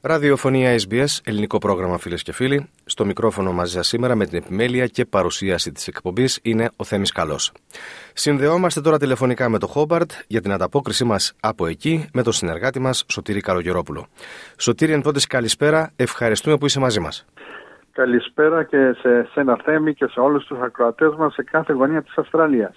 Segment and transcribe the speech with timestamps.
[0.00, 2.70] Ραδιοφωνία SBS, ελληνικό πρόγραμμα φίλες και φίλοι.
[2.84, 7.12] Στο μικρόφωνο μαζί σας σήμερα με την επιμέλεια και παρουσίαση της εκπομπής είναι ο Θέμης
[7.12, 7.52] Καλός.
[8.12, 12.80] Συνδεόμαστε τώρα τηλεφωνικά με το Χόμπαρτ για την ανταπόκρισή μας από εκεί με τον συνεργάτη
[12.80, 14.06] μας Σωτήρη Καλογερόπουλο.
[14.58, 17.26] Σωτήρη, εν πρώτης καλησπέρα, ευχαριστούμε που είσαι μαζί μας.
[17.92, 22.16] Καλησπέρα και σε σένα Θέμη και σε όλους τους ακροατές μας σε κάθε γωνία της
[22.16, 22.76] Αυστραλίας.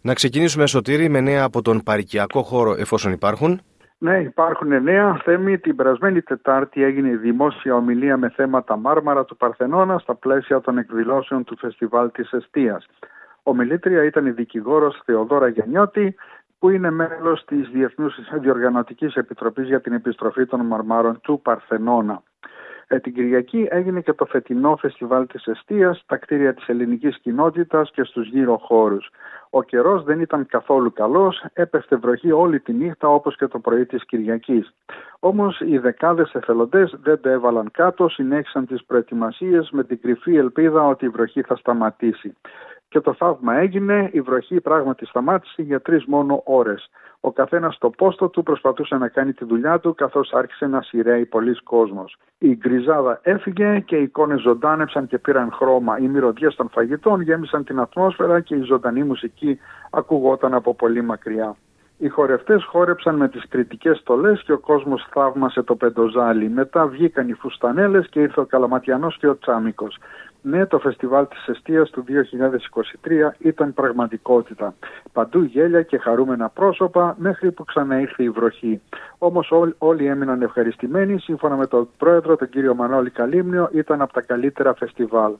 [0.00, 3.60] Να ξεκινήσουμε, Σωτήρη, με νέα από τον παρικιακό χώρο, εφόσον υπάρχουν.
[4.02, 5.20] Ναι, υπάρχουν νέα.
[5.24, 10.60] Θέμη, την περασμένη Τετάρτη έγινε η δημόσια ομιλία με θέματα Μάρμαρα του Παρθενώνα στα πλαίσια
[10.60, 12.86] των εκδηλώσεων του Φεστιβάλ της Εστίας.
[13.42, 16.14] Ομιλήτρια ήταν η δικηγόρος Θεοδόρα Γενιώτη,
[16.58, 22.22] που είναι μέλος της Διεθνούς Διοργανωτικής Επιτροπής για την Επιστροφή των Μαρμάρων του Παρθενώνα.
[22.92, 27.90] Ε, την Κυριακή έγινε και το φετινό φεστιβάλ της Εστίας στα κτίρια της ελληνικής κοινότητας
[27.90, 29.10] και στους γύρω χώρους.
[29.50, 33.86] Ο καιρός δεν ήταν καθόλου καλός, έπεφτε βροχή όλη τη νύχτα όπως και το πρωί
[33.86, 34.74] της Κυριακής.
[35.18, 40.86] Όμως οι δεκάδες εθελοντές δεν το έβαλαν κάτω, συνέχισαν τις προετοιμασίες με την κρυφή ελπίδα
[40.86, 42.36] ότι η βροχή θα σταματήσει.
[42.92, 46.90] Και το θαύμα έγινε, η βροχή πράγματι σταμάτησε για τρεις μόνο ώρες.
[47.20, 51.24] Ο καθένας στο πόστο του προσπαθούσε να κάνει τη δουλειά του, καθώς άρχισε να σειραίει
[51.24, 52.16] πολλοί κόσμος.
[52.38, 55.98] Η γκριζάδα έφυγε και οι εικόνες ζωντάνεψαν και πήραν χρώμα.
[55.98, 59.58] Οι μυρωδιές των φαγητών γέμισαν την ατμόσφαιρα και η ζωντανή μουσική
[59.90, 61.56] ακουγόταν από πολύ μακριά.
[61.98, 66.48] Οι χορευτές χόρεψαν με τις κριτικές στολές και ο κόσμος θαύμασε το πεντοζάλι.
[66.48, 69.98] Μετά βγήκαν οι φουστανέλες και ήρθε ο Καλαματιανός και ο Τσάμικος.
[70.42, 74.74] Ναι, το φεστιβάλ της Εστίας του 2023 ήταν πραγματικότητα.
[75.12, 78.80] Παντού γέλια και χαρούμενα πρόσωπα μέχρι που ξαναήρθε η βροχή.
[79.18, 81.18] Όμως όλοι έμειναν ευχαριστημένοι.
[81.18, 85.32] Σύμφωνα με τον πρόεδρο, τον κύριο Μανώλη Καλύμνιο, ήταν από τα καλύτερα φεστιβάλ.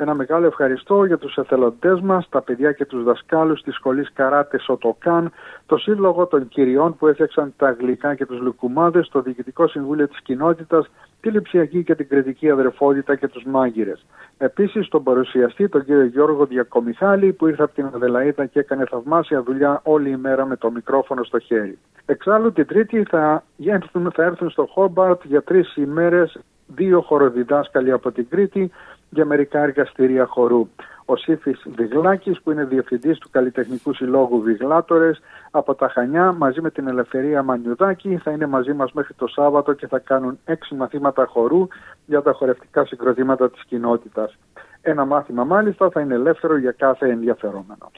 [0.00, 4.62] Ένα μεγάλο ευχαριστώ για τους εθελοντές μας, τα παιδιά και τους δασκάλους της σχολής Καράτες
[4.62, 5.30] Σοτοκάν,
[5.66, 10.20] το σύλλογο των κυριών που έφτιαξαν τα γλυκά και τους λουκουμάδες, το Διοικητικό Συμβούλιο της
[10.20, 14.06] Κοινότητας, τη λειψιακή και την κριτική αδερφότητα και τους μάγειρες.
[14.38, 19.42] Επίσης τον παρουσιαστή, τον κύριο Γιώργο Διακομιχάλη, που ήρθε από την Αδελαίδα και έκανε θαυμάσια
[19.42, 21.78] δουλειά όλη η μέρα με το μικρόφωνο στο χέρι.
[22.06, 26.38] Εξάλλου την Τρίτη θα έρθουν, θα έρθουν στο Χόμπαρτ για τρεις ημέρες
[26.68, 28.70] δύο χοροδιδάσκαλοι από την Κρήτη
[29.10, 30.68] για μερικά εργαστήρια χορού.
[31.04, 35.20] Ο Σύφης Βιγλάκης, που είναι διευθυντής του Καλλιτεχνικού Συλλόγου Βιγλάτορες
[35.50, 39.72] από τα Χανιά, μαζί με την Ελευθερία Μανιουδάκη, θα είναι μαζί μας μέχρι το Σάββατο
[39.72, 41.66] και θα κάνουν έξι μαθήματα χορού
[42.06, 44.36] για τα χορευτικά συγκροτήματα της κοινότητας.
[44.80, 47.90] Ένα μάθημα μάλιστα θα είναι ελεύθερο για κάθε ενδιαφερόμενο.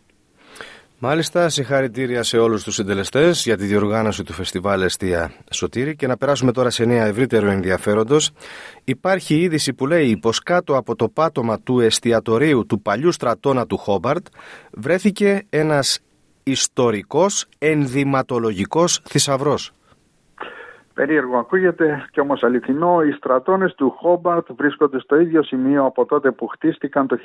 [1.03, 6.16] Μάλιστα, συγχαρητήρια σε όλους τους συντελεστές για τη διοργάνωση του Φεστιβάλ Εστία Σωτήρη και να
[6.16, 8.31] περάσουμε τώρα σε νέα ευρύτερο ενδιαφέροντος.
[8.84, 13.77] Υπάρχει είδηση που λέει πως κάτω από το πάτωμα του εστιατορίου του παλιού στρατόνα του
[13.77, 14.27] Χόμπαρτ
[14.72, 15.99] βρέθηκε ένας
[16.43, 19.72] ιστορικός ενδυματολογικός θησαυρός.
[21.00, 26.31] Περίεργο ακούγεται και όμως αληθινό, οι στρατώνες του Χόμπαρτ βρίσκονται στο ίδιο σημείο από τότε
[26.31, 27.19] που χτίστηκαν το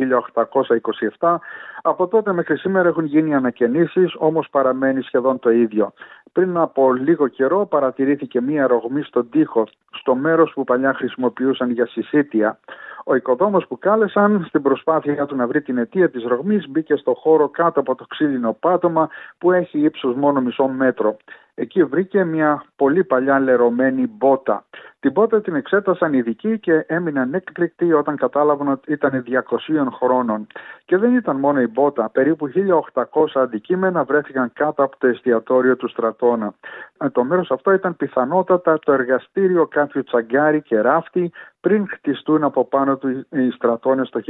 [1.20, 1.36] 1827.
[1.82, 5.94] Από τότε μέχρι σήμερα έχουν γίνει ανακαινήσεις, όμως παραμένει σχεδόν το ίδιο.
[6.32, 11.86] Πριν από λίγο καιρό παρατηρήθηκε μία ρογμή στον τοίχο, στο μέρος που παλιά χρησιμοποιούσαν για
[11.86, 12.60] συσίτια.
[13.06, 17.14] Ο οικοδόμος που κάλεσαν στην προσπάθεια του να βρει την αιτία της ρογμής μπήκε στο
[17.14, 21.18] χώρο κάτω από το ξύλινο πάτωμα που έχει ύψος μόνο μισό μέτρο.
[21.58, 24.66] Εκεί βρήκε μια πολύ παλιά λερωμένη μπότα.
[25.00, 30.48] Την μπότα την εξέτασαν οι ειδικοί και έμειναν έκπληκτοι όταν κατάλαβαν ότι ήταν 200 χρόνων.
[30.86, 32.50] Και δεν ήταν μόνο η μπότα, περίπου
[32.94, 33.02] 1800
[33.34, 36.54] αντικείμενα βρέθηκαν κάτω από το εστιατόριο του Στρατόνα.
[36.98, 42.66] Ε, το μέρος αυτό ήταν πιθανότατα το εργαστήριο κάποιου τσαγκάρι και ράφτη πριν χτιστούν από
[42.66, 44.22] πάνω του οι στρατώνες το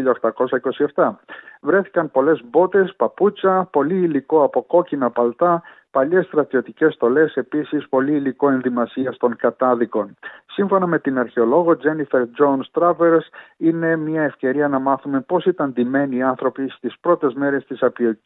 [0.96, 1.10] 1827.
[1.62, 5.64] Βρέθηκαν πολλές μπότες, παπούτσα, πολύ υλικό από κόκκινα παλτά,
[5.96, 10.18] παλιές στρατιωτικές στολές, επίσης πολύ υλικό ενδυμασία των κατάδικων.
[10.46, 13.26] Σύμφωνα με την αρχαιολόγο Jennifer Jones Travers,
[13.58, 17.80] είναι μια ευκαιρία να μάθουμε πώς ήταν ντυμένοι οι άνθρωποι στις πρώτες μέρες της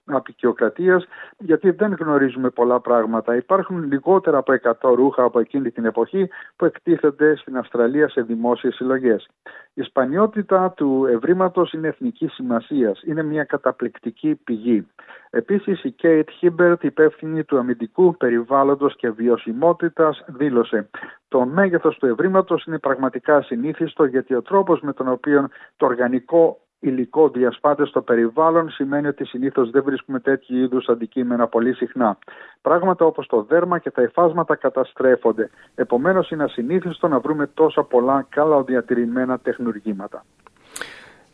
[0.05, 1.05] απεικιοκρατίας,
[1.38, 3.35] γιατί δεν γνωρίζουμε πολλά πράγματα.
[3.35, 8.75] Υπάρχουν λιγότερα από 100 ρούχα από εκείνη την εποχή που εκτίθενται στην Αυστραλία σε δημόσιες
[8.75, 9.29] συλλογές.
[9.73, 13.01] Η σπανιότητα του ευρήματος είναι εθνική σημασίας.
[13.03, 14.88] Είναι μια καταπληκτική πηγή.
[15.31, 20.89] Επίσης, η Kate Hibbert, υπεύθυνη του αμυντικού περιβάλλοντος και βιωσιμότητας δήλωσε
[21.27, 25.47] «Το μέγεθος του ευρήματος είναι πραγματικά συνήθιστο γιατί ο τρόπος με τον οποίο
[25.77, 31.73] το οργανικό υλικό διασπάται στο περιβάλλον σημαίνει ότι συνήθως δεν βρίσκουμε τέτοιου είδους αντικείμενα πολύ
[31.73, 32.17] συχνά.
[32.61, 35.50] Πράγματα όπως το δέρμα και τα υφάσματα καταστρέφονται.
[35.75, 40.25] Επομένως είναι ασυνήθιστο να βρούμε τόσα πολλά καλά διατηρημένα τεχνουργήματα.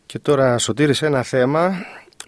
[0.06, 1.70] Και τώρα σωτήρισε ένα θέμα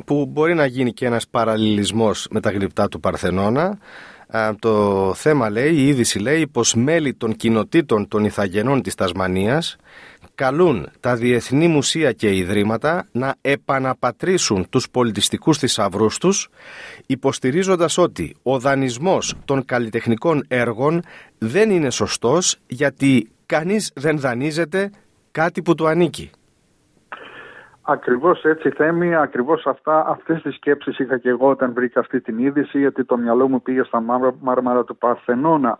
[0.05, 3.79] που μπορεί να γίνει και ένας παραλληλισμός με τα γλυπτά του Παρθενώνα.
[4.59, 9.77] Το θέμα λέει, η είδηση λέει πως μέλη των κοινοτήτων των Ιθαγενών της Τασμανίας
[10.35, 16.49] καλούν τα διεθνή μουσεία και ιδρύματα να επαναπατρίσουν τους πολιτιστικούς θησαυρούς τους
[17.06, 21.03] υποστηρίζοντας ότι ο δανεισμός των καλλιτεχνικών έργων
[21.39, 24.91] δεν είναι σωστός γιατί κανείς δεν δανείζεται
[25.31, 26.31] κάτι που του ανήκει.
[27.90, 32.38] Ακριβώς έτσι θέμη, ακριβώς αυτά, αυτές τις σκέψεις είχα και εγώ όταν βρήκα αυτή την
[32.38, 34.00] είδηση γιατί το μυαλό μου πήγε στα
[34.40, 35.79] μάρμαρα του Παρθενώνα.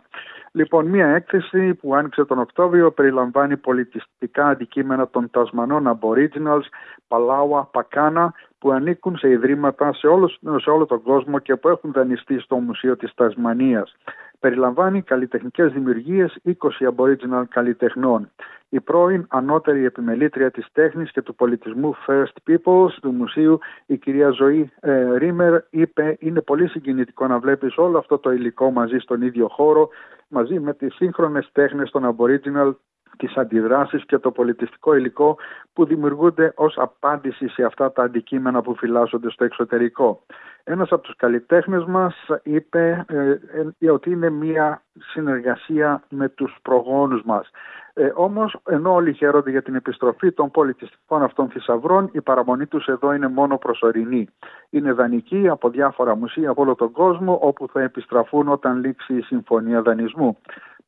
[0.51, 6.65] Λοιπόν, μία έκθεση που άνοιξε τον Οκτώβριο περιλαμβάνει πολιτιστικά αντικείμενα των Τασμανών Aboriginals,
[7.07, 10.27] Παλάουα, Πακάνα, που ανήκουν σε ιδρύματα σε όλο,
[10.61, 13.95] σε όλο τον κόσμο και που έχουν δανειστεί στο Μουσείο της Τασμανίας.
[14.39, 16.53] Περιλαμβάνει καλλιτεχνικές δημιουργίες 20
[16.95, 18.31] Aboriginal καλλιτεχνών.
[18.69, 24.29] Η πρώην ανώτερη επιμελήτρια της τέχνης και του πολιτισμού First Peoples του Μουσείου, η κυρία
[24.29, 29.21] Ζωή ε, Ρίμερ, είπε «Είναι πολύ συγκινητικό να βλέπεις όλο αυτό το υλικό μαζί στον
[29.21, 29.89] ίδιο χώρο,
[30.27, 32.73] μαζί με τις σύγχρονες τέχνες των Aboriginal
[33.17, 35.37] τις αντιδράσεις και το πολιτιστικό υλικό
[35.73, 40.21] που δημιουργούνται ως απάντηση σε αυτά τα αντικείμενα που φυλάσσονται στο εξωτερικό.
[40.63, 43.37] Ένας από τους καλλιτέχνες μας είπε ε,
[43.79, 47.49] ε, ότι είναι μια συνεργασία με τους προγόνους μας.
[47.93, 52.87] Ε, Όμως, ενώ όλοι χαίρονται για την επιστροφή των πολιτιστικών αυτών θησαυρών, η παραμονή τους
[52.87, 54.27] εδώ είναι μόνο προσωρινή.
[54.69, 59.21] Είναι δανεική από διάφορα μουσεία από όλο τον κόσμο, όπου θα επιστραφούν όταν λήξει η
[59.21, 60.37] συμφωνία δανεισμού.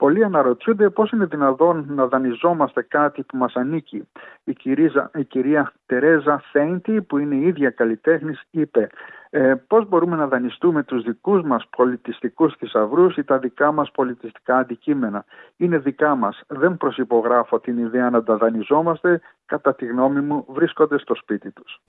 [0.02, 4.08] Πολλοί αναρωτιούνται πώς είναι δυνατόν να δανειζόμαστε κάτι που μας ανήκει.
[4.44, 8.90] Η, κυρία, η κυρία Τερέζα Σέιντι, που είναι η ίδια καλλιτέχνης, είπε
[9.30, 14.58] ε, πώς μπορούμε να δανειστούμε τους δικούς μας πολιτιστικούς θησαυρούς ή τα δικά μας πολιτιστικά
[14.58, 15.26] αντικείμενα.
[15.58, 16.42] Είναι δικά μας.
[16.48, 19.22] Δεν προσυπογράφω την ιδέα να τα δανειζόμαστε.
[19.46, 21.82] Κατά τη γνώμη μου βρίσκονται στο σπίτι τους.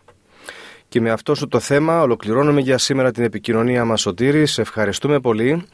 [0.88, 4.52] Και με αυτό σου το θέμα ολοκληρώνουμε για σήμερα την επικοινωνία μας Σωτήρης.
[4.52, 5.66] Σε ευχαριστούμε πολύ.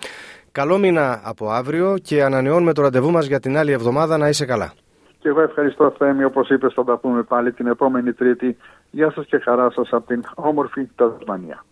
[0.52, 4.44] Καλό μήνα από αύριο και ανανεώνουμε το ραντεβού μας για την άλλη εβδομάδα να είσαι
[4.44, 4.72] καλά.
[5.18, 8.56] Και εγώ ευχαριστώ Θέμη, όπως είπες θα τα πούμε πάλι την επόμενη Τρίτη.
[8.90, 11.64] Γεια σας και χαρά σας από την όμορφη Τασμανία.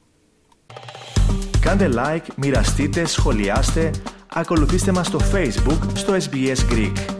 [1.60, 3.90] Κάντε like, μοιραστείτε, σχολιάστε,
[4.34, 7.15] ακολουθήστε μας στο Facebook στο SBS Greek.